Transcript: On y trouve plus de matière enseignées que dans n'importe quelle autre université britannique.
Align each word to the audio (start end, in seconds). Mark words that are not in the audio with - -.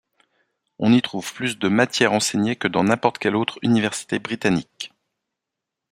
On 0.79 0.91
y 0.93 1.01
trouve 1.03 1.31
plus 1.31 1.59
de 1.59 1.67
matière 1.67 2.11
enseignées 2.11 2.55
que 2.55 2.67
dans 2.67 2.83
n'importe 2.85 3.19
quelle 3.19 3.35
autre 3.35 3.59
université 3.61 4.17
britannique. 4.17 4.91